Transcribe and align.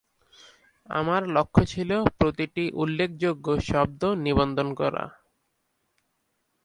আমার 0.89 1.21
লক্ষ্য 1.27 1.61
ছিল 1.65 1.89
প্রতিটি 2.17 2.63
উল্লেখযোগ্য 2.73 3.47
শব্দ 3.69 4.01
নিবন্ধন 4.25 4.67
করা। 4.73 5.03